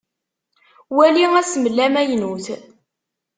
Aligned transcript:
Wali 0.95 1.23
asmel 1.39 1.77
amaynut. 1.85 2.45